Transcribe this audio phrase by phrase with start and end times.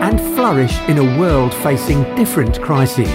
[0.00, 3.08] and flourish in a world facing different crises.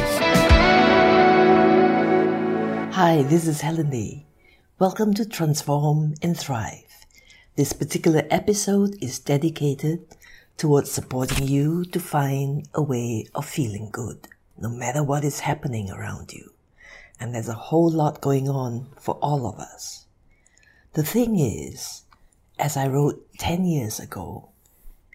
[2.93, 4.25] Hi, this is Helen Lee.
[4.79, 7.05] Welcome to Transform and Thrive.
[7.55, 10.05] This particular episode is dedicated
[10.57, 14.27] towards supporting you to find a way of feeling good,
[14.57, 16.51] no matter what is happening around you.
[17.17, 20.05] And there's a whole lot going on for all of us.
[20.93, 22.03] The thing is,
[22.59, 24.49] as I wrote 10 years ago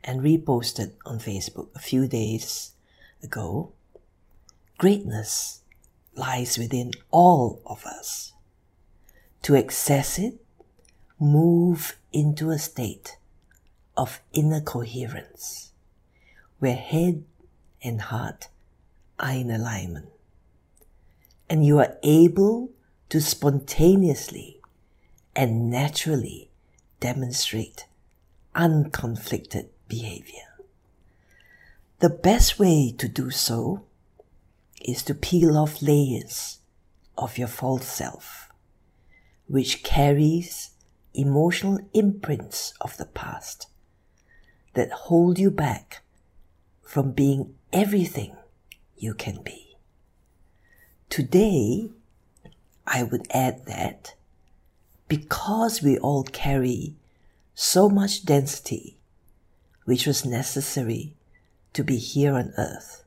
[0.04, 2.72] and reposted on Facebook a few days
[3.22, 3.72] ago,
[4.78, 5.62] greatness
[6.14, 8.32] lies within all of us.
[9.42, 10.34] To access it,
[11.18, 13.16] move into a state
[13.96, 15.72] of inner coherence,
[16.58, 17.24] where head
[17.82, 18.48] and heart
[19.18, 20.08] are in alignment.
[21.50, 22.70] And you are able
[23.08, 24.60] to spontaneously
[25.34, 26.50] and naturally
[27.00, 27.86] demonstrate
[28.54, 30.48] unconflicted behavior.
[32.00, 33.84] The best way to do so
[34.80, 36.58] is to peel off layers
[37.16, 38.50] of your false self,
[39.46, 40.70] which carries
[41.14, 43.66] emotional imprints of the past
[44.74, 46.02] that hold you back
[46.82, 48.36] from being everything
[48.96, 49.76] you can be.
[51.10, 51.90] Today,
[52.86, 54.14] I would add that
[55.08, 56.94] because we all carry
[57.54, 58.97] so much density,
[59.88, 61.14] which was necessary
[61.72, 63.04] to be here on earth,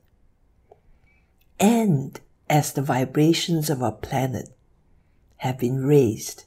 [1.60, 4.48] and as the vibrations of our planet
[5.36, 6.42] have been raised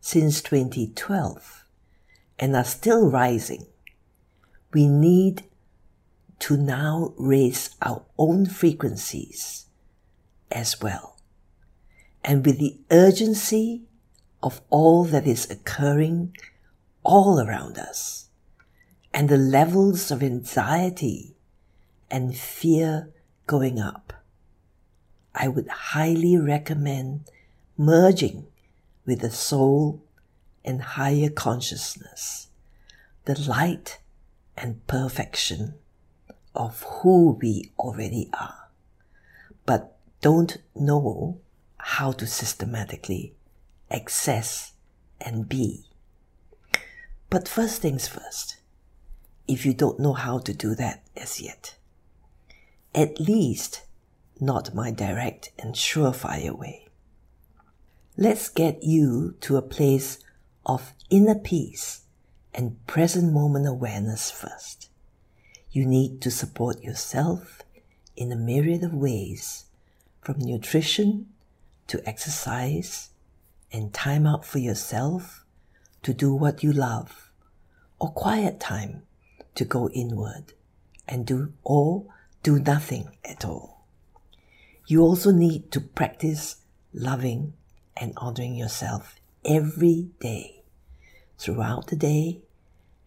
[0.00, 1.64] since 2012
[2.40, 3.66] and are still rising,
[4.72, 5.44] we need
[6.40, 9.66] to now raise our own frequencies
[10.50, 11.20] as well.
[12.24, 13.82] And with the urgency
[14.42, 16.36] of all that is occurring
[17.04, 18.27] all around us,
[19.18, 21.34] and the levels of anxiety
[22.08, 23.10] and fear
[23.48, 24.12] going up,
[25.34, 27.28] I would highly recommend
[27.76, 28.46] merging
[29.04, 30.04] with the soul
[30.64, 32.46] and higher consciousness,
[33.24, 33.98] the light
[34.56, 35.74] and perfection
[36.54, 38.68] of who we already are,
[39.66, 41.40] but don't know
[41.76, 43.34] how to systematically
[43.90, 44.74] access
[45.20, 45.86] and be.
[47.30, 48.57] But first things first,
[49.48, 51.74] if you don't know how to do that as yet,
[52.94, 53.82] at least
[54.38, 56.86] not my direct and surefire way.
[58.16, 60.18] Let's get you to a place
[60.66, 62.02] of inner peace
[62.52, 64.90] and present moment awareness first.
[65.70, 67.62] You need to support yourself
[68.16, 69.64] in a myriad of ways,
[70.20, 71.28] from nutrition
[71.86, 73.10] to exercise
[73.72, 75.44] and time out for yourself
[76.02, 77.30] to do what you love,
[77.98, 79.02] or quiet time
[79.58, 80.52] to go inward
[81.08, 82.04] and do or
[82.44, 83.84] do nothing at all.
[84.86, 86.58] You also need to practice
[86.94, 87.54] loving
[87.96, 90.62] and honoring yourself every day,
[91.38, 92.38] throughout the day,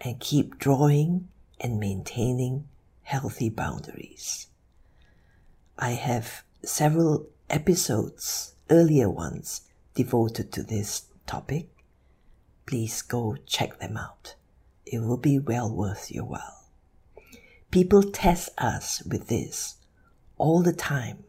[0.02, 2.68] and keep drawing and maintaining
[3.04, 4.48] healthy boundaries.
[5.80, 9.62] I have several episodes, earlier ones,
[9.96, 11.70] devoted to this topic.
[12.66, 14.36] Please go check them out.
[14.92, 16.66] It will be well worth your while.
[17.72, 19.78] People test us with this
[20.38, 21.24] all the time,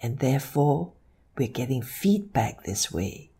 [0.00, 0.92] and therefore
[1.36, 3.30] we're getting feedback this way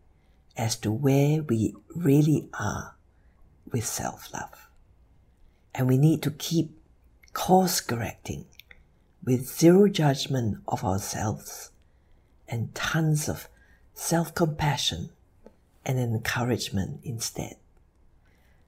[0.57, 2.95] as to where we really are
[3.71, 4.67] with self love.
[5.73, 6.77] And we need to keep
[7.31, 8.43] course correcting
[9.23, 11.71] with zero judgment of ourselves
[12.49, 13.47] and tons of
[13.93, 15.11] self compassion
[15.85, 17.55] and encouragement instead.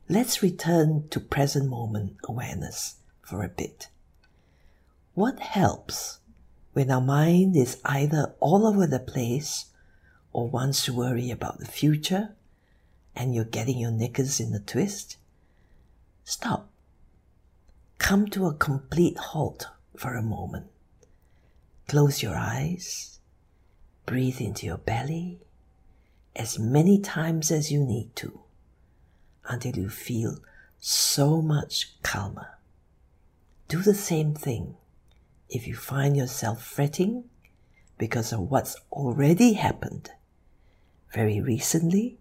[0.10, 3.88] Let's return to present moment awareness for a bit.
[5.14, 6.20] What helps
[6.74, 9.66] when our mind is either all over the place
[10.32, 12.36] or wants to worry about the future
[13.16, 15.18] and you're getting your knickers in a twist?
[16.24, 16.70] Stop
[18.04, 19.66] come to a complete halt
[19.96, 20.68] for a moment.
[21.88, 23.20] Close your eyes,
[24.06, 25.40] breathe into your belly
[26.36, 28.43] as many times as you need to
[29.48, 30.38] until you feel
[30.80, 32.58] so much calmer.
[33.68, 34.76] Do the same thing
[35.50, 37.26] if you find yourself fretting
[37.98, 40.12] because of what's already happened
[41.14, 42.18] very recently,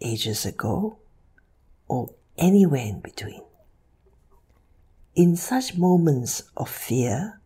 [0.00, 0.98] ages ago,
[1.88, 3.42] or anywhere in between.
[5.14, 7.40] In such moments of fear,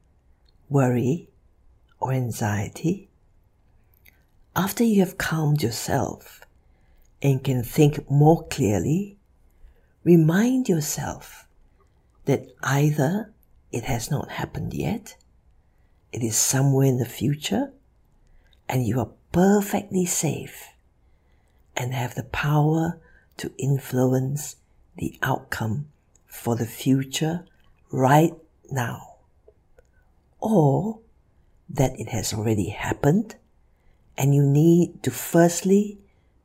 [0.69, 1.29] worry,
[1.99, 3.09] or anxiety,
[4.55, 6.46] after you have calmed yourself
[7.27, 9.19] and can think more clearly,
[10.05, 11.49] remind yourself
[12.25, 13.35] that either
[13.73, 15.17] it has not happened yet,
[16.13, 17.73] it is somewhere in the future,
[18.69, 20.69] and you are perfectly safe
[21.77, 23.01] and have the power
[23.39, 24.55] to influence
[24.97, 25.89] the outcome
[26.29, 27.45] for the future
[27.91, 28.35] right
[28.71, 29.17] now.
[30.39, 31.01] Or
[31.69, 33.35] that it has already happened
[34.17, 35.99] and you need to firstly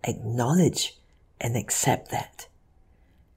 [0.04, 0.98] acknowledge
[1.40, 2.48] and accept that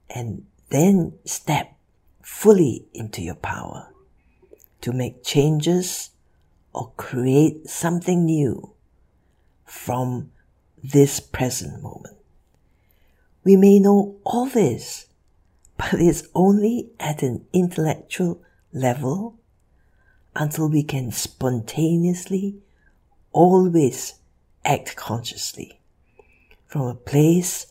[0.09, 1.75] and then step
[2.21, 3.89] fully into your power
[4.81, 6.11] to make changes
[6.73, 8.71] or create something new
[9.63, 10.31] from
[10.83, 12.17] this present moment.
[13.43, 15.07] We may know all this,
[15.77, 18.41] but it's only at an intellectual
[18.73, 19.39] level
[20.35, 22.57] until we can spontaneously
[23.31, 24.15] always
[24.63, 25.74] act consciously
[26.67, 27.67] from a place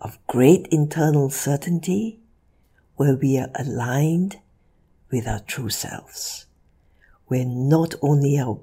[0.00, 2.20] of great internal certainty
[2.96, 4.38] where we are aligned
[5.10, 6.46] with our true selves,
[7.26, 8.60] where not only our,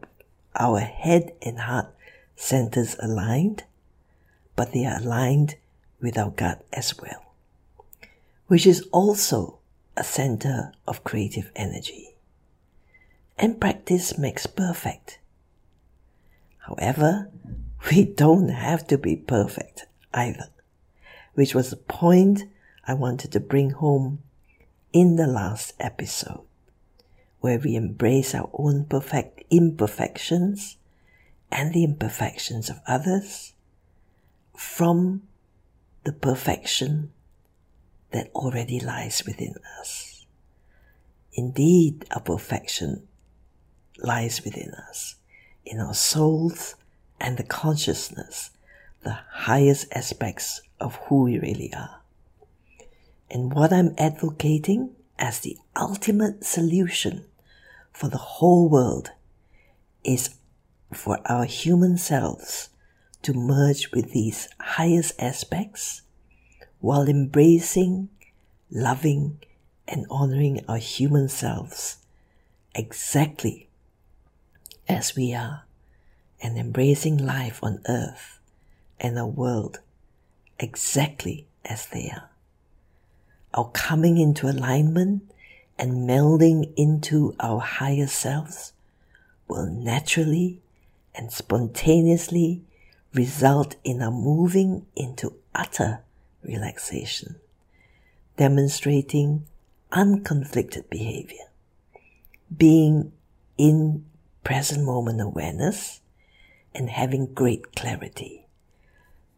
[0.56, 1.88] our head and heart
[2.36, 3.64] centers aligned,
[4.56, 5.56] but they are aligned
[6.02, 7.34] with our gut as well,
[8.48, 9.60] which is also
[9.98, 12.16] a center of creative energy.
[13.38, 15.20] And practice makes perfect.
[16.60, 17.32] However,
[17.90, 20.50] we don't have to be perfect either,
[21.34, 22.44] which was the point
[22.88, 24.22] I wanted to bring home
[24.94, 26.46] in the last episode,
[27.40, 30.78] where we embrace our own perfect imperfections
[31.52, 33.54] and the imperfections of others
[34.56, 35.24] from
[36.04, 37.12] the perfection
[38.12, 40.26] that already lies within us.
[41.34, 43.08] Indeed, our perfection
[43.98, 45.16] lies within us,
[45.66, 46.76] in our souls
[47.22, 48.50] and the consciousness,
[49.04, 52.02] the highest aspects of who we really are.
[53.30, 57.26] And what I'm advocating as the ultimate solution
[57.94, 59.12] for the whole world
[60.04, 60.36] is
[60.92, 62.70] for our human selves
[63.22, 66.02] to merge with these highest aspects
[66.80, 68.10] while embracing,
[68.72, 69.40] loving,
[69.88, 71.98] and honoring our human selves
[72.74, 73.70] exactly
[74.90, 75.66] as we are
[76.42, 78.40] and embracing life on earth
[79.00, 79.80] and the world
[80.60, 82.30] exactly as they are.
[83.54, 85.24] Our coming into alignment
[85.78, 88.74] and melding into our higher selves
[89.48, 90.62] will naturally
[91.16, 92.62] and spontaneously
[93.14, 96.02] result in our moving into utter
[96.44, 97.36] relaxation,
[98.38, 99.46] demonstrating
[99.92, 101.46] unconflicted behavior,
[102.56, 103.12] being
[103.58, 104.06] in
[104.44, 106.01] present moment awareness,
[106.74, 108.48] and having great clarity.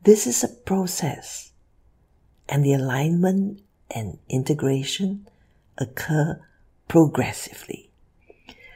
[0.03, 1.51] This is a process,
[2.49, 5.27] and the alignment and integration
[5.77, 6.41] occur
[6.87, 7.89] progressively.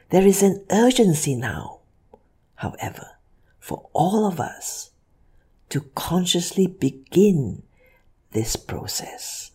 [0.09, 1.79] There is an urgency now,
[2.55, 3.17] however,
[3.59, 4.91] for all of us
[5.69, 7.63] to consciously begin
[8.31, 9.51] this process.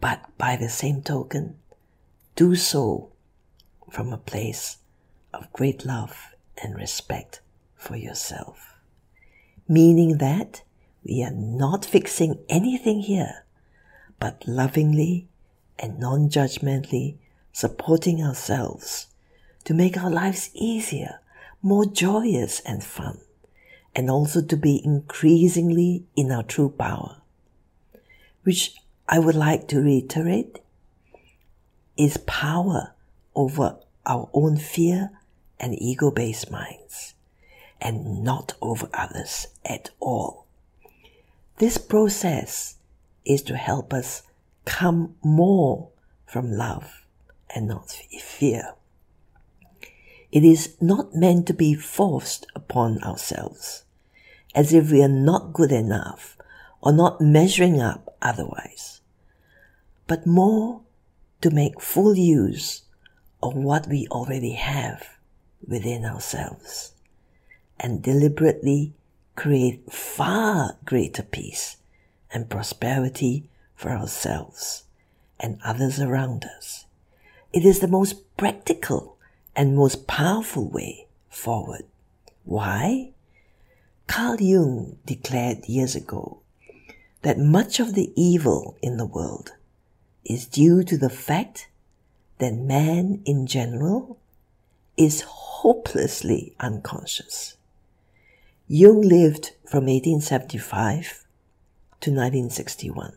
[0.00, 1.56] But by the same token,
[2.34, 3.10] do so
[3.90, 4.78] from a place
[5.32, 7.40] of great love and respect
[7.84, 8.74] for yourself.
[9.68, 10.62] Meaning that
[11.04, 13.44] we are not fixing anything here,
[14.18, 15.28] but lovingly
[15.78, 17.16] and non judgmentally
[17.52, 19.08] supporting ourselves
[19.64, 21.20] to make our lives easier,
[21.62, 23.18] more joyous and fun,
[23.94, 27.18] and also to be increasingly in our true power.
[28.44, 28.74] Which
[29.08, 30.60] I would like to reiterate
[31.96, 32.94] is power
[33.34, 35.10] over our own fear
[35.60, 37.13] and ego based minds
[37.84, 40.46] and not over others at all.
[41.58, 42.76] This process
[43.26, 44.22] is to help us
[44.64, 45.90] come more
[46.26, 47.04] from love
[47.54, 48.74] and not fear.
[50.32, 53.84] It is not meant to be forced upon ourselves,
[54.54, 56.36] as if we are not good enough
[56.80, 59.00] or not measuring up otherwise,
[60.06, 60.80] but more
[61.42, 62.82] to make full use
[63.42, 65.06] of what we already have
[65.68, 66.93] within ourselves
[67.78, 68.92] and deliberately
[69.36, 71.76] create far greater peace
[72.32, 74.84] and prosperity for ourselves
[75.40, 76.86] and others around us.
[77.52, 79.16] It is the most practical
[79.54, 81.84] and most powerful way forward.
[82.44, 83.10] Why?
[84.06, 86.40] Carl Jung declared years ago
[87.22, 89.52] that much of the evil in the world
[90.24, 91.68] is due to the fact
[92.38, 94.18] that man in general
[94.96, 97.56] is hopelessly unconscious.
[98.66, 101.26] Jung lived from 1875
[102.00, 103.12] to 1961.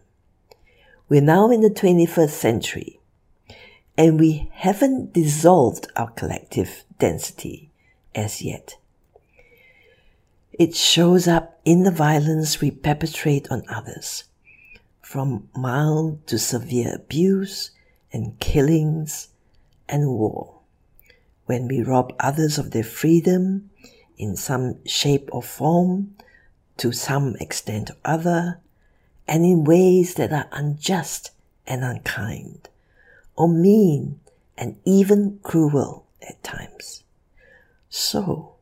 [1.08, 3.00] We're now in the 21st century
[3.98, 7.72] and we haven't dissolved our collective density
[8.13, 8.75] as yet.
[10.51, 14.25] It shows up in the violence we perpetrate on others,
[15.01, 17.72] from mild to severe abuse
[18.12, 19.30] and killings
[19.88, 20.60] and war.
[21.46, 23.70] When we rob others of their freedom
[24.17, 26.15] in some shape or form,
[26.77, 28.59] to some extent or other,
[29.27, 31.31] and in ways that are unjust
[31.65, 32.69] and unkind,
[33.36, 34.19] or mean
[34.57, 37.03] and even cruel at times.
[37.89, 38.55] So,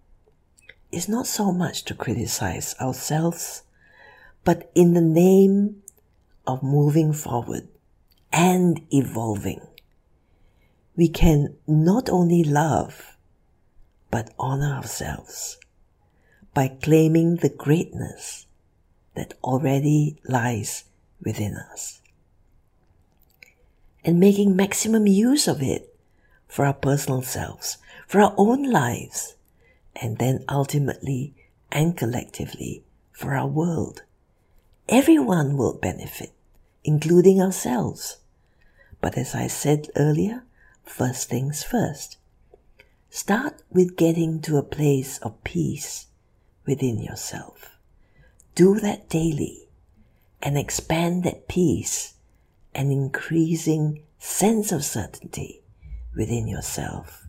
[0.91, 3.63] it's not so much to criticize ourselves,
[4.43, 5.81] but in the name
[6.45, 7.67] of moving forward
[8.31, 9.61] and evolving,
[10.95, 13.14] we can not only love,
[14.15, 15.57] but honor ourselves
[16.53, 18.45] by claiming the greatness
[19.13, 20.85] that already lies
[21.21, 21.99] within us
[24.05, 25.93] and making maximum use of it
[26.47, 29.35] for our personal selves, for our own lives,
[29.97, 31.33] and then ultimately
[31.69, 34.03] and collectively for our world.
[34.87, 36.31] Everyone will benefit,
[36.85, 38.19] including ourselves.
[39.01, 40.43] But as I said earlier,
[40.85, 42.15] first things first.
[43.15, 46.07] Start with getting to a place of peace
[46.65, 47.77] within yourself.
[48.55, 49.69] Do that daily
[50.43, 52.15] and expand that peace
[52.73, 55.61] and increasing sense of certainty
[56.13, 57.25] within yourself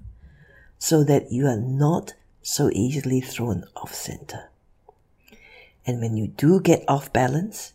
[0.76, 4.50] so that you are not so easily thrown off center.
[5.87, 7.75] And when you do get off balance,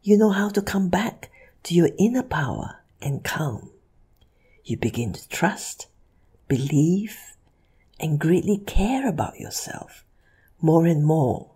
[0.00, 1.28] you know how to come back
[1.64, 3.70] to your inner power and calm.
[4.62, 5.88] You begin to trust,
[6.46, 7.18] believe,
[8.00, 10.04] and greatly care about yourself
[10.60, 11.50] more and more.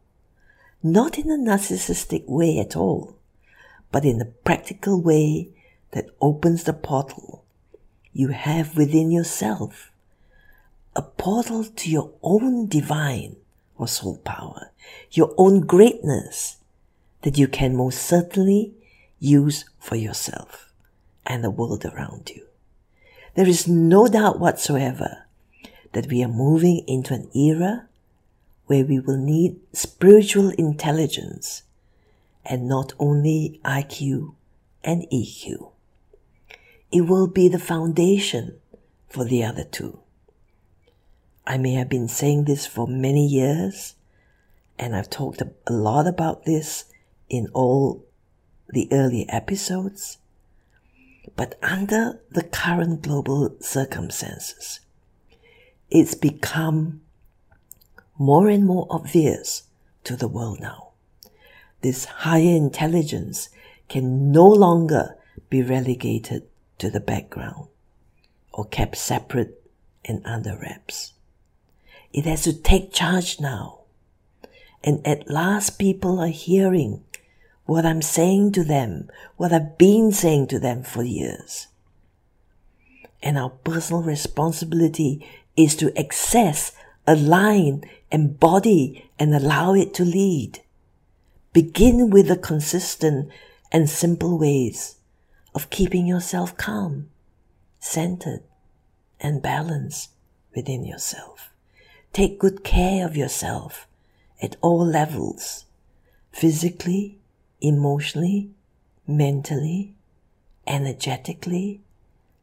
[0.82, 3.16] Not in a narcissistic way at all,
[3.90, 5.50] but in a practical way
[5.92, 7.44] that opens the portal
[8.12, 9.90] you have within yourself
[10.94, 13.36] a portal to your own divine
[13.78, 14.70] or soul power,
[15.10, 16.58] your own greatness
[17.22, 18.74] that you can most certainly
[19.18, 20.70] use for yourself
[21.24, 22.46] and the world around you.
[23.34, 25.21] There is no doubt whatsoever
[25.92, 27.88] that we are moving into an era
[28.66, 31.62] where we will need spiritual intelligence
[32.44, 34.34] and not only IQ
[34.82, 35.72] and EQ.
[36.90, 38.58] It will be the foundation
[39.08, 40.00] for the other two.
[41.46, 43.94] I may have been saying this for many years,
[44.78, 46.84] and I've talked a lot about this
[47.28, 48.04] in all
[48.68, 50.18] the earlier episodes.
[51.36, 54.80] But under the current global circumstances,
[55.94, 57.02] it's become
[58.18, 59.64] more and more obvious
[60.04, 60.88] to the world now.
[61.82, 63.50] This higher intelligence
[63.90, 65.18] can no longer
[65.50, 66.44] be relegated
[66.78, 67.68] to the background
[68.52, 69.62] or kept separate
[70.02, 71.12] and under wraps.
[72.14, 73.80] It has to take charge now.
[74.82, 77.04] And at last people are hearing
[77.66, 81.68] what I'm saying to them, what I've been saying to them for years.
[83.22, 85.24] And our personal responsibility
[85.56, 86.72] is to access,
[87.06, 90.60] align, embody, and allow it to lead.
[91.52, 93.30] Begin with the consistent
[93.70, 94.96] and simple ways
[95.54, 97.08] of keeping yourself calm,
[97.78, 98.42] centered,
[99.20, 100.10] and balanced
[100.54, 101.50] within yourself.
[102.12, 103.86] Take good care of yourself
[104.42, 105.64] at all levels
[106.32, 107.18] physically,
[107.60, 108.50] emotionally,
[109.06, 109.94] mentally,
[110.66, 111.80] energetically,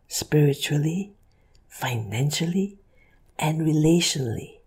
[0.08, 1.14] spiritually,
[1.68, 2.79] financially,
[3.40, 4.60] and relationally.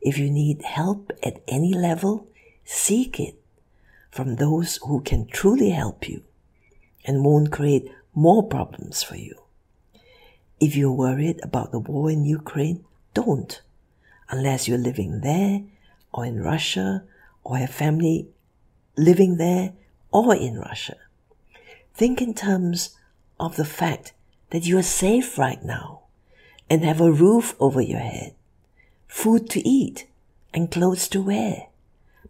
[0.00, 2.26] If you need help at any level,
[2.64, 3.36] seek it
[4.10, 6.22] from those who can truly help you
[7.04, 9.36] and won't create more problems for you.
[10.58, 13.60] If you're worried about the war in Ukraine, don't
[14.28, 15.62] unless you're living there
[16.12, 17.04] or in Russia
[17.44, 18.28] or have family
[18.96, 19.72] living there
[20.12, 20.96] or in Russia.
[21.94, 22.96] Think in terms
[23.38, 24.12] of the fact
[24.50, 25.99] that you are safe right now
[26.70, 28.34] and have a roof over your head,
[29.06, 30.06] food to eat
[30.54, 31.66] and clothes to wear,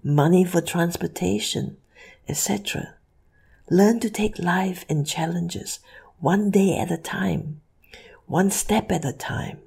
[0.02, 1.76] money for transportation,
[2.28, 2.94] etc.
[3.70, 5.78] Learn to take life and challenges
[6.18, 7.61] one day at a time,
[8.26, 9.59] one step at a time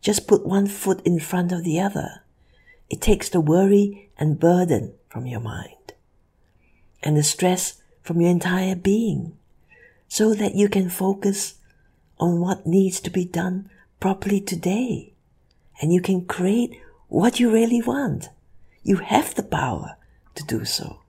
[0.00, 2.22] just put one foot in front of the other.
[2.88, 5.92] It takes the worry and burden from your mind
[7.02, 9.36] and the stress from your entire being
[10.08, 11.56] so that you can focus
[12.18, 15.14] on what needs to be done properly today.
[15.80, 16.78] And you can create
[17.08, 18.28] what you really want.
[18.82, 19.96] You have the power
[20.34, 21.00] to do so.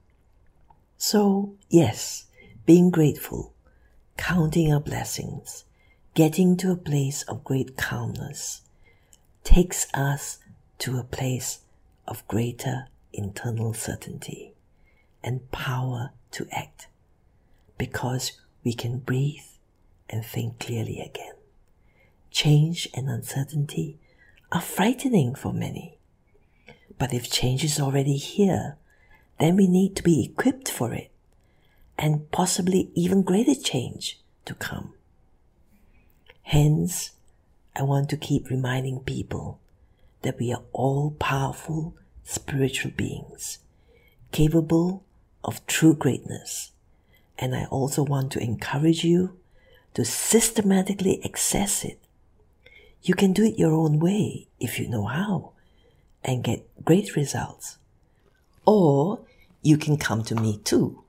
[0.96, 2.26] So, yes,
[2.66, 3.54] being grateful,
[4.16, 5.64] counting our blessings,
[6.14, 8.62] getting to a place of great calmness
[9.44, 10.38] takes us
[10.78, 11.60] to a place
[12.06, 14.54] of greater internal certainty
[15.22, 16.88] and power to act
[17.78, 18.32] because
[18.62, 19.48] we can breathe
[20.08, 21.39] and think clearly again.
[22.30, 23.98] Change and uncertainty
[24.52, 25.98] are frightening for many.
[26.98, 28.76] But if change is already here,
[29.38, 31.10] then we need to be equipped for it
[31.98, 34.94] and possibly even greater change to come.
[36.42, 37.12] Hence,
[37.76, 39.60] I want to keep reminding people
[40.22, 41.94] that we are all powerful
[42.24, 43.58] spiritual beings,
[44.32, 45.04] capable
[45.42, 46.72] of true greatness.
[47.38, 49.38] And I also want to encourage you
[49.94, 51.98] to systematically access it.
[53.02, 55.52] You can do it your own way if you know how
[56.22, 57.78] and get great results.
[58.66, 59.20] Or
[59.62, 61.02] you can come to me too,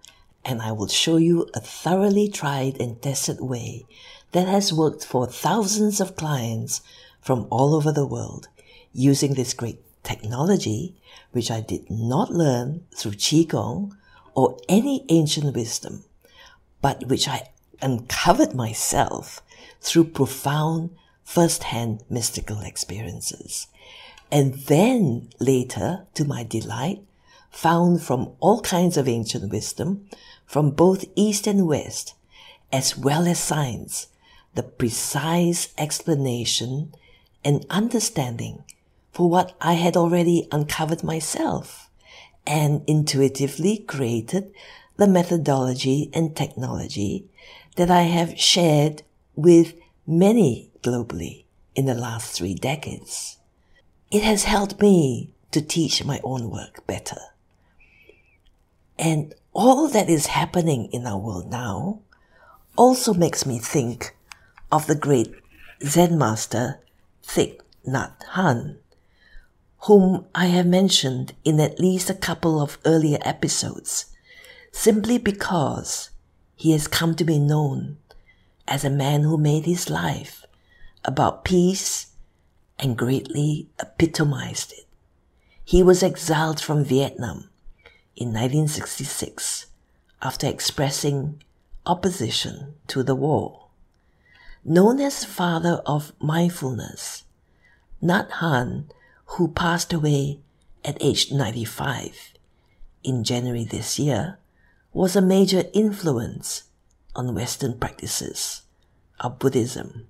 [0.45, 3.85] and I will show you a thoroughly tried and tested way
[4.31, 6.81] that has worked for thousands of clients
[7.19, 8.47] from all over the world
[8.93, 10.95] using this great technology,
[11.31, 13.91] which I did not learn through Qigong
[14.33, 16.05] or any ancient wisdom,
[16.81, 17.49] but which I
[17.81, 19.41] uncovered myself
[19.81, 20.91] through profound
[21.23, 23.67] first-hand mystical experiences.
[24.31, 27.01] And then later, to my delight,
[27.49, 30.07] found from all kinds of ancient wisdom,
[30.45, 32.13] from both East and West,
[32.71, 34.07] as well as science,
[34.55, 36.93] the precise explanation
[37.43, 38.63] and understanding
[39.11, 41.89] for what I had already uncovered myself
[42.47, 44.53] and intuitively created
[44.97, 47.25] the methodology and technology
[47.75, 49.03] that I have shared
[49.35, 49.73] with
[50.05, 53.37] many globally in the last three decades.
[54.11, 57.19] It has helped me to teach my own work better.
[58.97, 61.99] And all that is happening in our world now
[62.77, 64.15] also makes me think
[64.71, 65.33] of the great
[65.83, 66.79] Zen master
[67.25, 68.77] Thich Nhat Hanh,
[69.79, 74.05] whom I have mentioned in at least a couple of earlier episodes,
[74.71, 76.11] simply because
[76.55, 77.97] he has come to be known
[78.67, 80.40] as a man who made his life
[81.03, 82.07] about peace
[82.79, 84.87] and greatly epitomized it.
[85.63, 87.49] He was exiled from Vietnam
[88.15, 89.67] in 1966
[90.21, 91.41] after expressing
[91.85, 93.67] opposition to the war.
[94.63, 97.23] Known as father of mindfulness,
[98.03, 98.85] Nhat Hanh,
[99.25, 100.39] who passed away
[100.85, 102.33] at age 95
[103.03, 104.37] in January this year,
[104.93, 106.63] was a major influence
[107.15, 108.61] on Western practices
[109.19, 110.07] of Buddhism.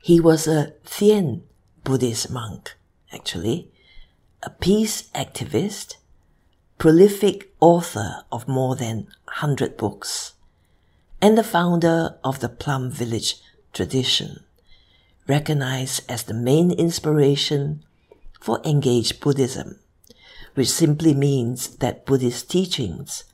[0.00, 1.42] He was a Thiền
[1.84, 2.76] Buddhist monk,
[3.12, 3.70] actually,
[4.42, 5.96] a peace activist,
[6.78, 10.32] prolific author of more than 100 books,
[11.20, 13.36] and the founder of the Plum Village
[13.74, 14.44] tradition,
[15.26, 17.84] recognized as the main inspiration
[18.40, 19.78] for engaged Buddhism,
[20.54, 23.24] which simply means that Buddhist teachings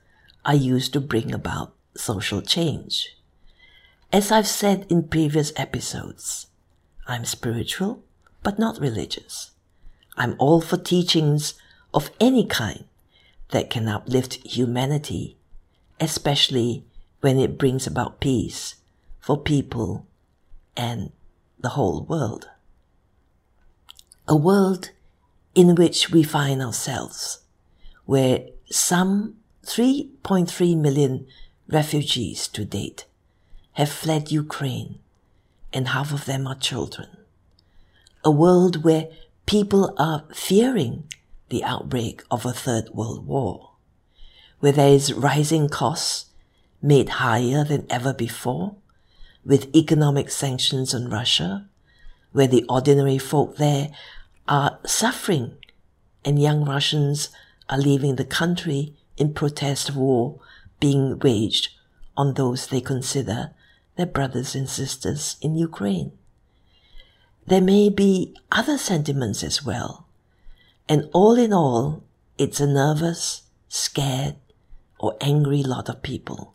[0.44, 3.16] are used to bring about social change.
[4.12, 6.48] As I've said in previous episodes,
[7.06, 8.02] I'm spiritual,
[8.42, 9.50] but not religious.
[10.16, 11.54] I'm all for teachings
[11.92, 12.84] of any kind
[13.50, 15.36] that can uplift humanity,
[16.00, 16.84] especially
[17.20, 18.76] when it brings about peace
[19.20, 20.06] for people
[20.76, 21.12] and
[21.58, 22.48] the whole world.
[24.26, 24.90] A world
[25.54, 27.40] in which we find ourselves,
[28.04, 29.36] where some
[29.66, 31.26] 3.3 million
[31.68, 33.06] refugees to date
[33.72, 34.98] have fled Ukraine,
[35.74, 37.08] and half of them are children.
[38.24, 39.08] A world where
[39.44, 41.04] people are fearing
[41.50, 43.72] the outbreak of a third world war,
[44.60, 46.26] where there is rising costs
[46.80, 48.76] made higher than ever before,
[49.44, 51.68] with economic sanctions on Russia,
[52.32, 53.90] where the ordinary folk there
[54.48, 55.56] are suffering
[56.24, 57.28] and young Russians
[57.68, 60.40] are leaving the country in protest of war
[60.80, 61.68] being waged
[62.16, 63.50] on those they consider
[63.96, 66.12] their brothers and sisters in Ukraine.
[67.46, 70.06] There may be other sentiments as well.
[70.88, 72.04] And all in all,
[72.36, 74.36] it's a nervous, scared,
[74.98, 76.54] or angry lot of people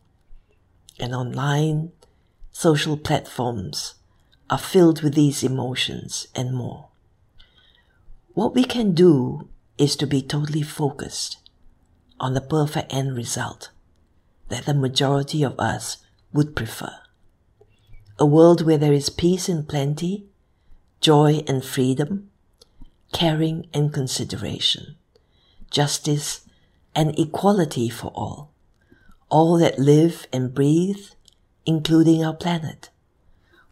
[1.00, 1.92] and online
[2.52, 3.94] social platforms
[4.48, 6.88] are filled with these emotions and more.
[8.34, 9.48] What we can do
[9.78, 11.38] is to be totally focused
[12.18, 13.70] on the perfect end result
[14.48, 15.98] that the majority of us
[16.32, 16.92] would prefer.
[18.20, 20.26] A world where there is peace and plenty,
[21.00, 22.30] joy and freedom,
[23.12, 24.96] caring and consideration,
[25.70, 26.42] justice
[26.94, 28.52] and equality for all,
[29.30, 31.06] all that live and breathe,
[31.64, 32.90] including our planet.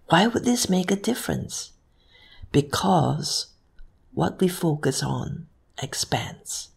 [0.06, 1.72] Why would this make a difference?
[2.50, 3.48] Because
[4.14, 5.46] what we focus on
[5.82, 6.70] expands.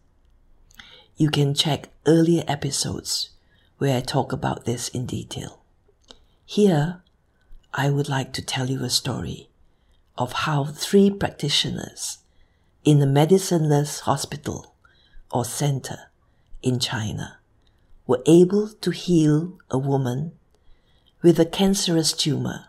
[1.16, 3.30] You can check earlier episodes
[3.78, 5.62] where I talk about this in detail.
[6.44, 7.00] Here,
[7.74, 9.48] I would like to tell you a story
[10.18, 12.18] of how three practitioners
[12.84, 14.74] in a medicineless hospital
[15.30, 16.10] or center
[16.62, 17.38] in China
[18.06, 20.32] were able to heal a woman
[21.22, 22.66] with a cancerous tumor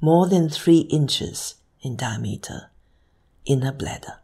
[0.00, 2.70] more than three inches in diameter
[3.44, 4.20] in her bladder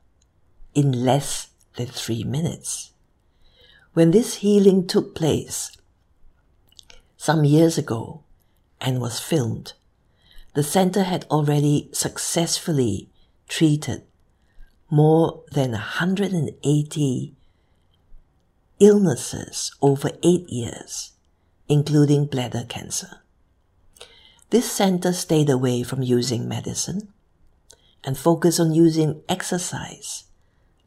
[0.74, 2.92] in less than three minutes.
[3.92, 5.76] When this healing took place
[7.18, 8.22] some years ago
[8.80, 9.74] and was filmed,
[10.54, 13.08] the center had already successfully
[13.48, 14.02] treated
[14.90, 17.34] more than 180
[18.80, 21.12] illnesses over eight years,
[21.68, 23.20] including bladder cancer.
[24.50, 27.12] This center stayed away from using medicine
[28.02, 30.24] and focused on using exercise,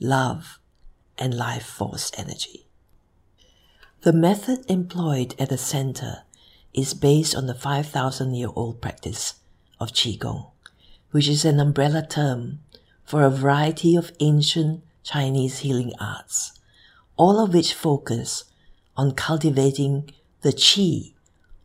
[0.01, 0.59] love,
[1.17, 2.67] and life force energy.
[4.01, 6.23] The method employed at the center
[6.73, 9.35] is based on the 5,000 year old practice
[9.79, 10.51] of Qigong,
[11.11, 12.59] which is an umbrella term
[13.03, 16.59] for a variety of ancient Chinese healing arts,
[17.17, 18.45] all of which focus
[18.95, 20.09] on cultivating
[20.41, 21.13] the qi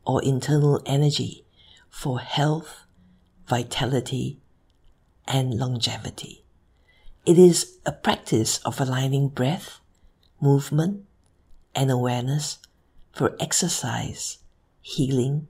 [0.04, 1.44] or internal energy
[1.88, 2.84] for health,
[3.46, 4.38] vitality,
[5.26, 6.44] and longevity.
[7.26, 9.80] It is a practice of aligning breath,
[10.40, 11.04] movement,
[11.74, 12.58] and awareness
[13.12, 14.38] for exercise,
[14.80, 15.48] healing,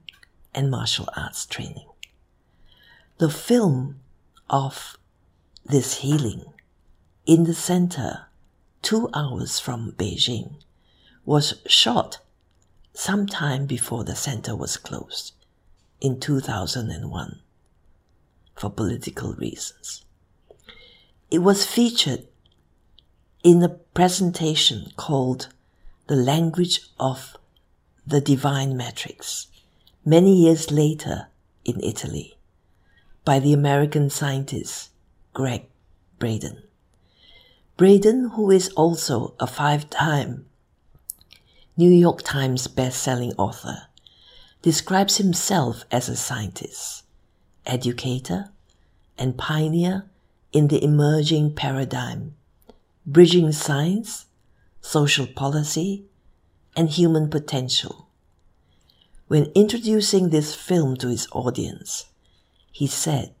[0.53, 1.88] and martial arts training.
[3.19, 3.99] The film
[4.49, 4.97] of
[5.65, 6.53] this healing
[7.25, 8.27] in the center,
[8.81, 10.53] two hours from Beijing,
[11.25, 12.19] was shot
[12.93, 15.33] sometime before the center was closed
[15.99, 17.41] in 2001
[18.55, 20.05] for political reasons.
[21.29, 22.25] It was featured
[23.43, 25.49] in a presentation called
[26.07, 27.35] The Language of
[28.07, 29.47] the Divine Matrix
[30.05, 31.27] many years later
[31.65, 32.37] in Italy
[33.29, 34.89] by the American scientist
[35.33, 35.67] Gregg
[36.17, 36.63] Braden.
[37.77, 40.47] Braden, who is also a five-time
[41.77, 43.83] New York Times best-selling author,
[44.63, 47.03] describes himself as a scientist,
[47.67, 48.49] educator,
[49.15, 50.05] and pioneer
[50.51, 52.33] in the emerging paradigm,
[53.05, 54.25] bridging science,
[54.81, 56.03] social policy,
[56.75, 58.07] and human potential.
[59.27, 62.08] When introducing this film to his audience,
[62.79, 63.35] he said,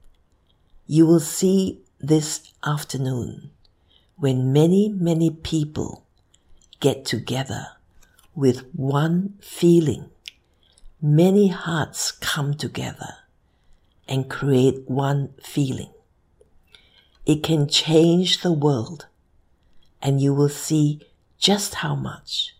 [0.85, 3.51] You will see this afternoon
[4.17, 6.03] when many, many people
[6.81, 7.67] get together
[8.35, 10.09] with one feeling
[11.01, 13.13] many hearts come together
[14.09, 15.93] and create one feeling.
[17.25, 19.07] It can change the world
[20.01, 20.99] and you will see
[21.37, 22.57] just how much.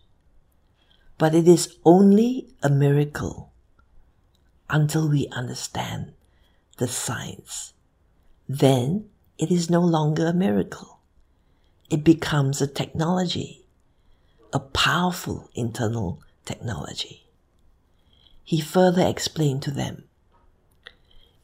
[1.18, 3.52] But it is only a miracle
[4.70, 6.14] until we understand
[6.80, 7.72] the science.
[8.48, 10.98] Then it is no longer a miracle.
[11.88, 13.64] It becomes a technology,
[14.52, 17.20] a powerful internal technology
[18.50, 20.02] he further explained to them.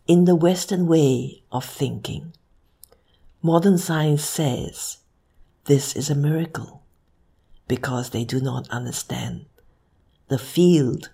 [0.08, 2.32] In the Western way of thinking,
[3.40, 4.98] modern science says
[5.66, 6.82] this is a miracle
[7.68, 9.46] because they do not understand
[10.26, 11.10] the field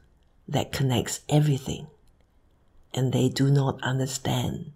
[0.49, 1.89] that connects everything
[2.95, 4.73] and they do not understand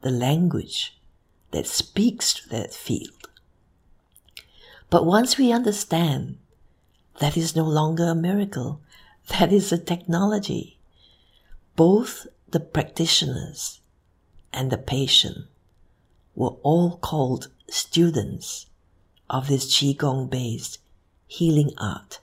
[0.00, 0.98] the language
[1.52, 3.28] that speaks to that field.
[4.90, 6.38] But once we understand
[7.20, 8.80] that is no longer a miracle,
[9.28, 10.78] that is a technology.
[11.76, 13.80] Both the practitioners
[14.52, 15.46] and the patient
[16.34, 18.66] were all called students
[19.30, 20.78] of this Qigong based
[21.26, 22.20] healing art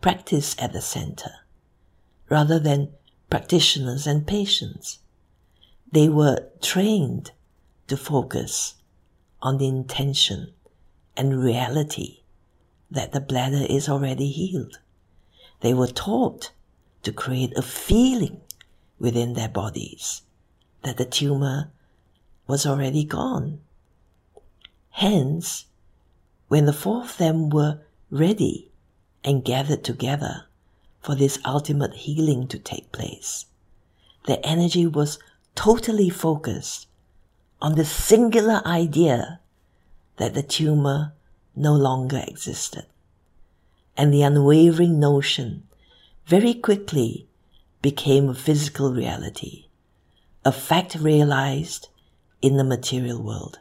[0.00, 1.32] practice at the center
[2.28, 2.92] rather than
[3.30, 4.98] practitioners and patients.
[5.90, 7.30] They were trained
[7.86, 8.74] to focus
[9.40, 10.52] on the intention
[11.16, 12.20] and reality
[12.90, 14.78] that the bladder is already healed.
[15.60, 16.52] They were taught
[17.02, 18.40] to create a feeling
[18.98, 20.22] within their bodies
[20.82, 21.70] that the tumor
[22.46, 23.60] was already gone.
[24.90, 25.66] Hence,
[26.48, 28.70] when the four of them were ready
[29.22, 30.46] and gathered together
[31.00, 33.46] for this ultimate healing to take place,
[34.26, 35.18] their energy was
[35.54, 36.86] totally focused
[37.60, 39.40] on the singular idea
[40.16, 41.12] that the tumor
[41.56, 42.86] no longer existed.
[43.96, 45.64] And the unwavering notion
[46.26, 47.26] very quickly
[47.82, 49.66] became a physical reality,
[50.44, 51.88] a fact realized
[52.40, 53.58] in the material world.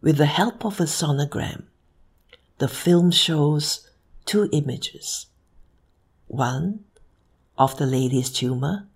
[0.00, 1.64] With the help of a sonogram,
[2.58, 3.88] the film shows
[4.24, 5.26] two images.
[6.32, 6.84] One
[7.58, 8.88] of the lady's tumor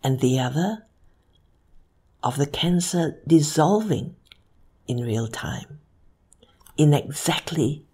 [0.00, 0.86] and the other
[2.22, 4.14] of the cancer dissolving
[4.86, 5.80] in real time
[6.76, 7.84] in exactly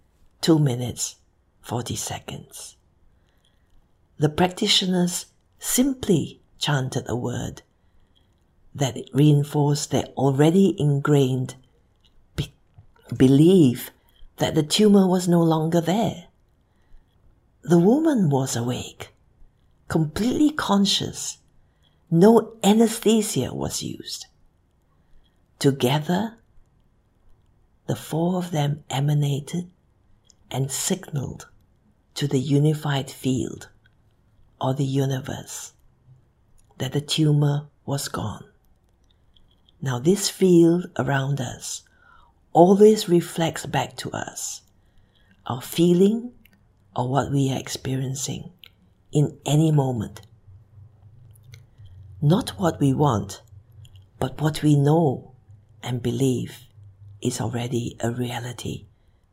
[0.41, 1.15] 2 minutes
[1.61, 2.77] 40 seconds.
[4.19, 5.25] The practitioners
[5.57, 7.63] simply chanted a word
[8.75, 11.55] that reinforced their already ingrained
[12.35, 12.53] be-
[13.17, 13.89] belief
[14.37, 16.25] that the tumor was no longer there.
[17.67, 19.11] The woman was awake,
[19.87, 21.39] completely conscious.
[22.11, 24.27] No anesthesia was used.
[25.57, 26.37] Together,
[27.87, 29.71] the four of them emanated
[30.51, 31.47] and signaled
[32.13, 33.69] to the unified field
[34.61, 35.73] or the universe
[36.77, 38.45] that the tumor was gone.
[39.81, 41.81] Now, this field around us
[42.53, 44.61] always reflects back to us
[45.47, 46.31] our feeling
[46.95, 48.51] or what we are experiencing
[49.11, 50.21] in any moment.
[52.21, 53.41] Not what we want,
[54.19, 55.33] but what we know
[55.83, 56.65] and believe
[57.21, 58.85] is already a reality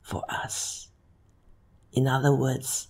[0.02, 0.88] for us.
[1.92, 2.88] In other words,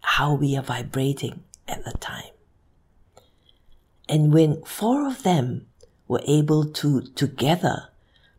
[0.00, 2.32] how we are vibrating at the time.
[4.08, 5.66] And when four of them
[6.08, 7.88] were able to together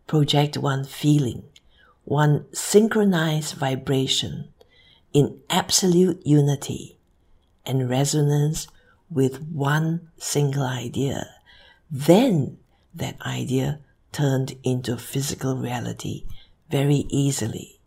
[0.05, 1.43] project one feeling,
[2.03, 4.49] one synchronized vibration
[5.13, 6.97] in absolute unity
[7.65, 8.67] and resonance
[9.09, 11.29] with one single idea,
[11.89, 12.57] then
[12.93, 13.79] that idea
[14.11, 16.23] turned into physical reality
[16.69, 17.79] very easily.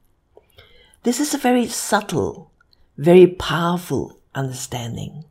[1.03, 2.51] This is a very subtle,
[2.97, 5.25] very powerful understanding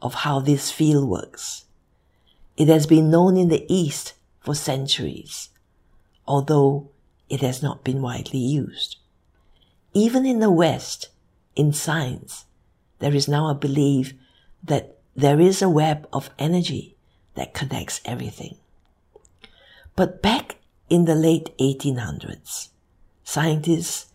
[0.00, 1.64] of how this field works.
[2.56, 5.50] It has been known in the East for centuries,
[6.26, 6.90] although
[7.28, 8.96] it has not been widely used.
[9.92, 11.08] Even in the West,
[11.56, 12.44] in science,
[12.98, 14.14] there is now a belief
[14.62, 16.96] that there is a web of energy
[17.34, 18.56] that connects everything.
[19.96, 20.56] But back
[20.88, 22.68] in the late 1800s,
[23.24, 24.06] scientists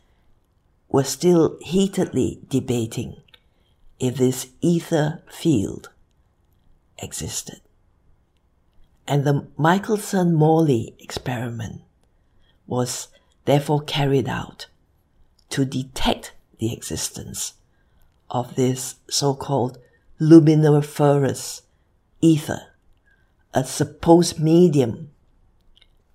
[0.90, 3.18] were still heatedly debating
[4.00, 5.90] if this ether field
[7.00, 7.62] existed.
[9.08, 11.82] And the Michelson Morley experiment
[12.68, 13.08] was
[13.46, 14.68] therefore carried out
[15.50, 17.56] to detect the existence
[18.30, 19.80] of this so-called
[20.20, 21.64] luminiferous
[22.22, 22.62] ether,
[23.52, 25.10] a supposed medium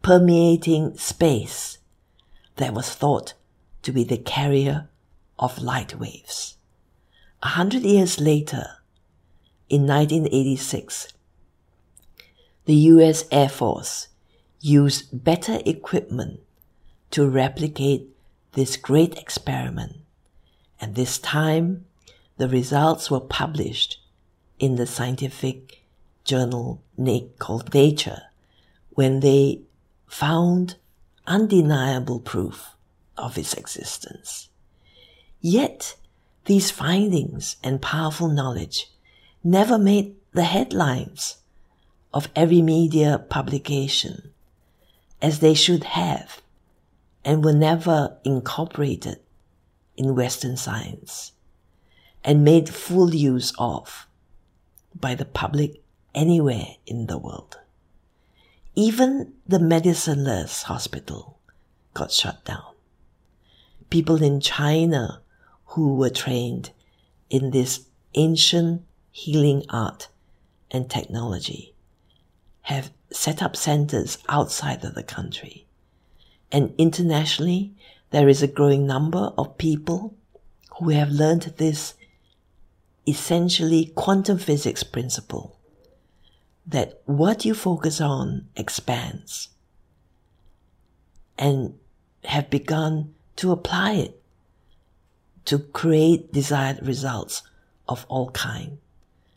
[0.02, 1.78] permeating space
[2.56, 3.34] that was thought
[3.82, 4.88] to be the carrier
[5.36, 6.56] of light waves.
[7.42, 8.68] A hundred years later,
[9.68, 11.12] in 1986,
[12.66, 14.06] the US Air Force
[14.60, 16.38] used better equipment
[17.10, 18.08] to replicate
[18.52, 20.05] this great experiment,
[20.80, 21.84] and this time
[22.36, 23.98] the results were published
[24.58, 25.82] in the scientific
[26.24, 26.82] journal
[27.38, 28.22] called Nature
[28.90, 29.62] when they
[30.06, 30.76] found
[31.26, 32.76] undeniable proof
[33.16, 34.48] of its existence.
[35.40, 35.96] Yet,
[36.46, 38.90] these findings and powerful knowledge
[39.42, 41.36] never made the headlines
[42.12, 44.30] of every media publication
[45.20, 46.40] as they should have
[47.24, 49.18] and were never incorporated
[49.96, 51.32] in Western science
[52.24, 54.06] and made full use of
[54.94, 55.82] by the public
[56.14, 57.58] anywhere in the world.
[58.74, 61.38] Even the medicineless hospital
[61.94, 62.74] got shut down.
[63.90, 65.22] People in China
[65.66, 66.70] who were trained
[67.30, 70.08] in this ancient healing art
[70.70, 71.74] and technology
[72.62, 75.66] have set up centers outside of the country.
[76.50, 77.74] And internationally,
[78.10, 80.14] there is a growing number of people
[80.78, 81.94] who have learned this
[83.06, 85.58] essentially quantum physics principle
[86.66, 89.48] that what you focus on expands
[91.38, 91.78] and
[92.24, 94.22] have begun to apply it
[95.44, 97.42] to create desired results
[97.88, 98.78] of all kind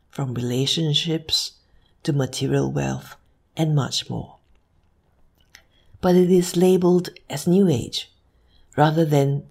[0.10, 1.54] from relationships
[2.04, 3.16] to material wealth,
[3.56, 4.38] and much more.
[6.02, 8.09] But it is labeled as New Age
[8.80, 9.44] rather than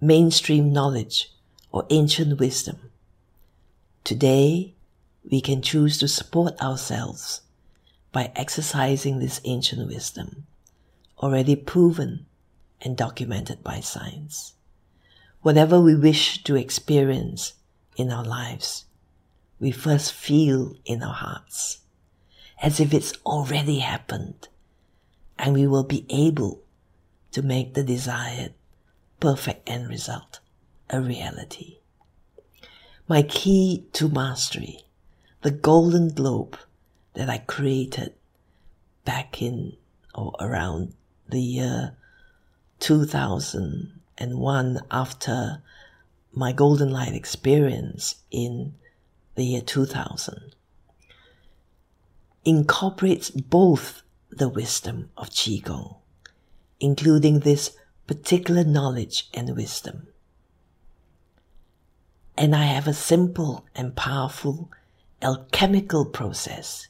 [0.00, 1.32] mainstream knowledge
[1.72, 2.78] or ancient wisdom.
[4.04, 4.74] Today,
[5.28, 7.40] we can choose to support ourselves
[8.12, 10.46] by exercising this ancient wisdom,
[11.18, 12.26] already proven
[12.80, 14.54] and documented by science.
[15.42, 17.54] Whatever we wish to experience
[17.96, 18.84] in our lives,
[19.58, 21.78] we first feel in our hearts
[22.62, 24.46] as if it's already happened
[25.36, 26.62] and we will be able
[27.32, 28.54] to make the desired
[29.20, 30.40] perfect end result
[30.88, 31.78] a reality.
[33.06, 34.84] My key to mastery,
[35.42, 36.56] the golden globe
[37.14, 38.14] that I created
[39.04, 39.76] back in
[40.14, 40.94] or around
[41.28, 41.96] the year
[42.80, 45.62] 2001 after
[46.32, 48.74] my golden light experience in
[49.34, 50.54] the year 2000
[52.44, 55.96] incorporates both the wisdom of Qigong,
[56.78, 57.76] including this
[58.10, 60.08] particular knowledge and wisdom.
[62.36, 64.68] And I have a simple and powerful
[65.22, 66.88] alchemical process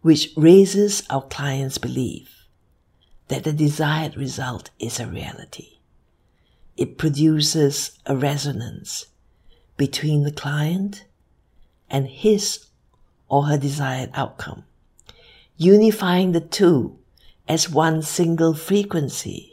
[0.00, 2.48] which raises our client's belief
[3.28, 5.78] that the desired result is a reality.
[6.76, 9.06] It produces a resonance
[9.76, 11.04] between the client
[11.88, 12.66] and his
[13.28, 14.64] or her desired outcome,
[15.56, 16.98] unifying the two
[17.46, 19.49] as one single frequency.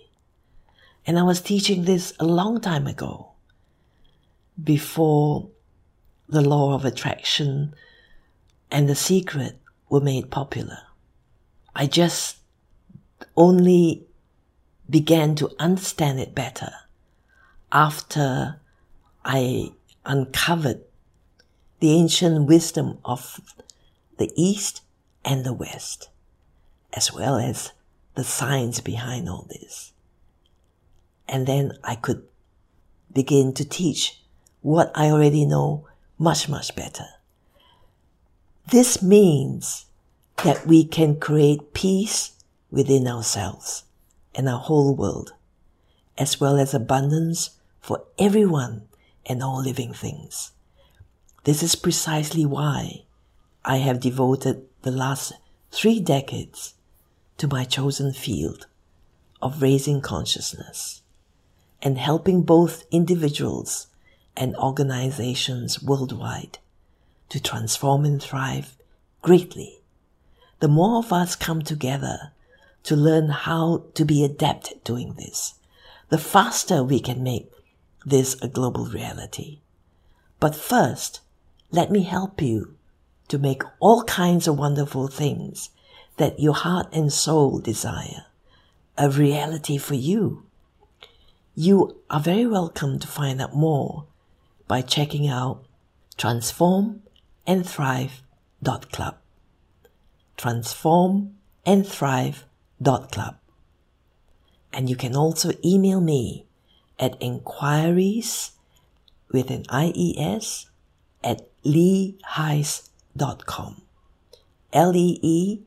[1.07, 3.31] And I was teaching this a long time ago,
[4.61, 5.49] before
[6.27, 7.73] the law of attraction
[8.69, 9.57] and the secret
[9.89, 10.79] were made popular.
[11.73, 12.37] I just
[13.37, 14.05] only
[14.89, 16.71] began to understand it better
[17.71, 18.59] after
[19.23, 19.71] I
[20.05, 20.81] uncovered
[21.79, 23.39] the ancient wisdom of
[24.17, 24.81] the East
[25.23, 26.09] and the West,
[26.93, 27.71] as well as
[28.15, 29.93] the science behind all this.
[31.27, 32.23] And then I could
[33.13, 34.21] begin to teach
[34.61, 35.87] what I already know
[36.17, 37.05] much, much better.
[38.69, 39.85] This means
[40.43, 42.33] that we can create peace
[42.69, 43.85] within ourselves
[44.35, 45.33] and our whole world,
[46.17, 48.87] as well as abundance for everyone
[49.25, 50.51] and all living things.
[51.43, 53.03] This is precisely why
[53.63, 55.33] I have devoted the last
[55.71, 56.73] three decades
[57.37, 58.67] to my chosen field
[59.41, 61.01] of raising consciousness
[61.81, 63.87] and helping both individuals
[64.35, 66.59] and organizations worldwide
[67.29, 68.75] to transform and thrive
[69.21, 69.79] greatly.
[70.59, 72.31] The more of us come together
[72.83, 75.55] to learn how to be adept at doing this,
[76.09, 77.51] the faster we can make
[78.05, 79.59] this a global reality.
[80.39, 81.19] But first,
[81.71, 82.75] let me help you
[83.27, 85.69] to make all kinds of wonderful things
[86.15, 88.25] that your heart and soul desire
[88.97, 90.43] a reality for you.
[91.59, 94.05] You are very welcome to find out more
[94.67, 95.65] by checking out
[96.15, 99.15] transformandthrive.club.
[100.37, 103.35] Transformandthrive.club.
[104.71, 106.45] And you can also email me
[106.99, 108.51] at inquiries
[109.31, 110.69] with an IES
[111.23, 113.81] at leeheiss.com.
[114.73, 115.61] L-E-E-H-E-I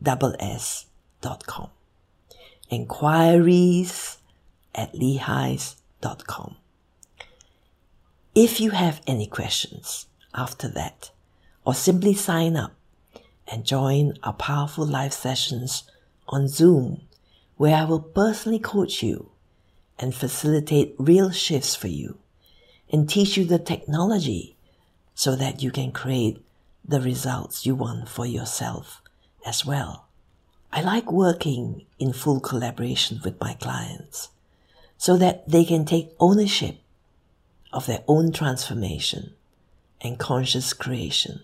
[0.00, 0.86] double S
[1.20, 1.44] dot
[2.68, 2.76] com.
[2.76, 4.18] Inquiries
[4.74, 6.56] at leeheiss.com.
[8.34, 11.10] If you have any questions after that,
[11.64, 12.74] or simply sign up
[13.46, 15.84] and join our powerful live sessions
[16.28, 17.02] on Zoom,
[17.56, 19.30] where I will personally coach you
[19.98, 22.18] and facilitate real shifts for you
[22.90, 24.56] and teach you the technology
[25.14, 26.44] so that you can create
[26.84, 29.00] the results you want for yourself
[29.46, 30.08] as well.
[30.76, 34.30] I like working in full collaboration with my clients
[34.98, 36.78] so that they can take ownership
[37.72, 39.34] of their own transformation
[40.00, 41.42] and conscious creation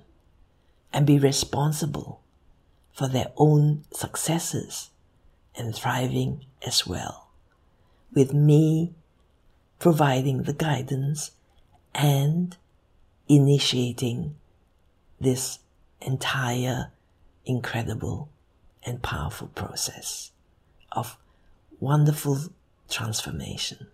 [0.92, 2.22] and be responsible
[2.92, 4.90] for their own successes
[5.56, 7.28] and thriving as well.
[8.12, 8.94] With me
[9.78, 11.30] providing the guidance
[11.94, 12.56] and
[13.28, 14.34] initiating
[15.20, 15.60] this
[16.00, 16.90] entire
[17.46, 18.28] incredible
[18.84, 20.32] and powerful process
[20.92, 21.16] of
[21.78, 22.38] wonderful
[22.88, 23.86] transformation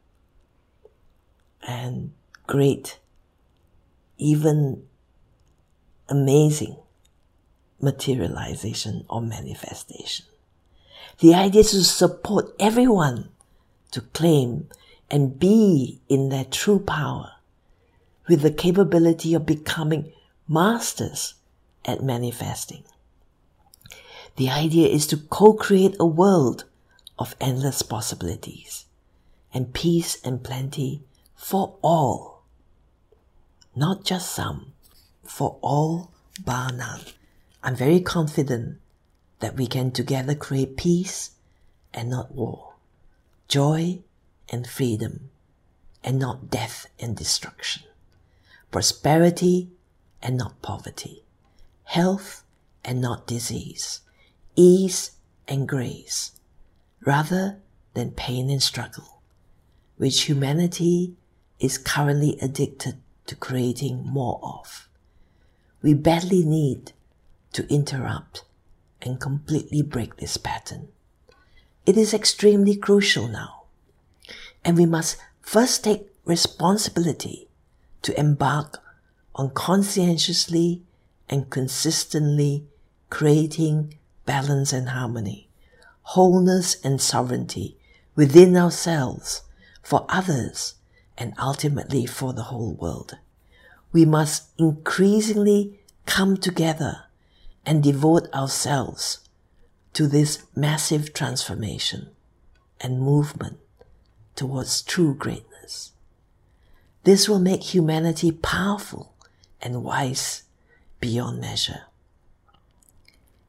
[1.66, 2.12] and
[2.46, 2.98] great,
[4.18, 4.84] even
[6.08, 6.76] amazing
[7.80, 10.26] materialization or manifestation.
[11.18, 13.30] The idea is to support everyone
[13.90, 14.68] to claim
[15.10, 17.32] and be in their true power
[18.28, 20.12] with the capability of becoming
[20.48, 21.34] masters
[21.84, 22.82] at manifesting.
[24.36, 26.64] The idea is to co-create a world
[27.18, 28.84] of endless possibilities
[29.52, 31.02] and peace and plenty
[31.34, 32.42] for all.
[33.74, 34.72] Not just some,
[35.24, 36.12] for all
[36.44, 37.00] bar none.
[37.62, 38.78] I'm very confident
[39.40, 41.32] that we can together create peace
[41.94, 42.74] and not war,
[43.48, 44.00] joy
[44.50, 45.30] and freedom
[46.04, 47.84] and not death and destruction,
[48.70, 49.70] prosperity
[50.22, 51.24] and not poverty,
[51.84, 52.44] health
[52.84, 54.00] and not disease,
[54.56, 55.12] ease
[55.46, 56.32] and grace,
[57.04, 57.58] rather
[57.94, 59.20] than pain and struggle,
[59.96, 61.14] which humanity
[61.60, 62.96] is currently addicted
[63.26, 64.88] to creating more of.
[65.82, 66.92] We badly need
[67.52, 68.44] to interrupt
[69.02, 70.88] and completely break this pattern.
[71.84, 73.64] It is extremely crucial now.
[74.64, 77.48] And we must first take responsibility
[78.02, 78.82] to embark
[79.34, 80.82] on conscientiously
[81.28, 82.64] and consistently
[83.10, 83.94] creating
[84.26, 85.48] balance and harmony,
[86.02, 87.76] wholeness and sovereignty
[88.14, 89.42] within ourselves,
[89.82, 90.74] for others,
[91.16, 93.16] and ultimately for the whole world.
[93.92, 97.04] We must increasingly come together
[97.64, 99.20] and devote ourselves
[99.94, 102.10] to this massive transformation
[102.80, 103.58] and movement
[104.34, 105.92] towards true greatness.
[107.04, 109.14] This will make humanity powerful
[109.62, 110.42] and wise
[111.00, 111.82] beyond measure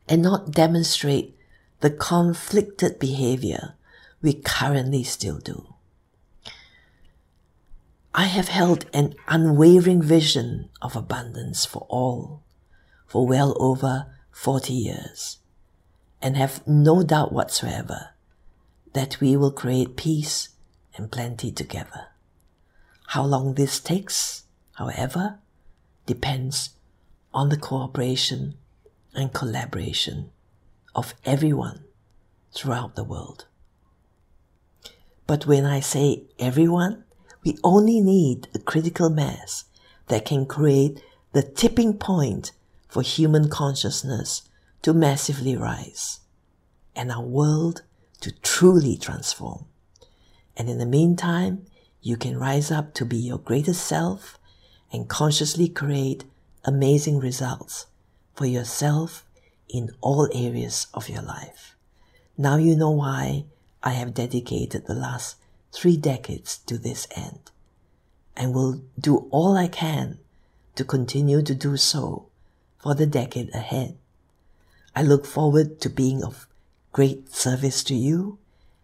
[0.08, 1.38] and not demonstrate
[1.82, 3.76] the conflicted behavior
[4.22, 5.74] we currently still do.
[8.14, 12.44] I have held an unwavering vision of abundance for all
[13.06, 15.38] for well over 40 years
[16.22, 18.10] and have no doubt whatsoever
[18.94, 20.50] that we will create peace
[20.96, 22.08] and plenty together.
[23.10, 24.44] How long this takes,
[24.74, 25.38] however,
[26.08, 26.72] depends
[27.34, 28.58] on the cooperation
[29.18, 30.30] and collaboration
[30.96, 31.84] of everyone
[32.54, 33.46] throughout the world.
[35.26, 37.04] But when I say everyone,
[37.44, 39.66] we only need a critical mass
[40.08, 41.02] that can create
[41.34, 42.52] the tipping point
[42.88, 44.44] for human consciousness
[44.84, 46.22] to massively rise
[46.96, 47.82] and our world
[48.22, 49.66] to truly transform.
[50.56, 51.66] And in the meantime,
[52.02, 54.40] you can rise up to be your greatest self
[54.92, 56.24] and consciously create
[56.64, 57.88] amazing results
[58.38, 59.26] for yourself
[59.68, 61.76] in all areas of your life.
[62.38, 63.46] Now you know why
[63.82, 65.38] I have dedicated the last
[65.74, 67.50] three decades to this end
[68.36, 70.20] and will do all I can
[70.76, 72.28] to continue to do so
[72.78, 73.98] for the decade ahead.
[74.96, 76.48] I look forward to being of
[76.92, 78.38] great service to you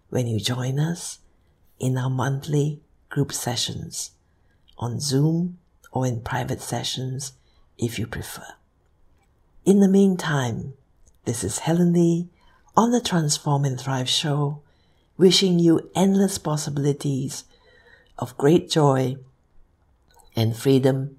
[0.10, 1.20] when you join us
[1.80, 4.12] in our monthly group sessions
[4.80, 5.60] on Zoom
[5.92, 7.34] or in private sessions
[7.78, 8.56] if you prefer.
[9.66, 10.74] In the meantime,
[11.24, 12.28] this is Helen Lee
[12.76, 14.62] on the Transform and Thrive show,
[15.18, 17.46] wishing you endless possibilities
[18.20, 19.16] of great joy
[20.36, 21.16] and freedom,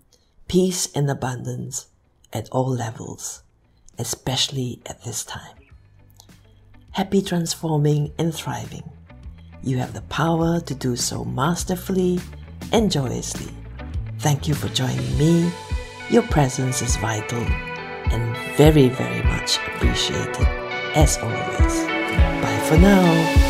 [0.46, 1.86] peace and abundance
[2.34, 3.42] at all levels,
[3.98, 5.56] especially at this time.
[6.90, 8.90] Happy transforming and thriving.
[9.62, 12.20] You have the power to do so masterfully
[12.72, 13.54] and joyously.
[14.18, 15.50] Thank you for joining me.
[16.10, 17.46] Your presence is vital
[18.14, 20.46] and very, very much appreciated
[20.94, 21.74] as always.
[22.42, 23.43] Bye for now.